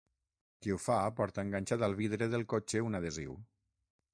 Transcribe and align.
Qui 0.61 0.71
ho 0.75 0.77
fa, 0.85 0.95
porta 1.19 1.45
enganxat 1.47 1.85
al 1.89 1.95
vidre 2.01 2.31
del 2.33 2.47
cotxe 2.55 2.83
un 2.87 3.01
adhesiu. 3.01 3.37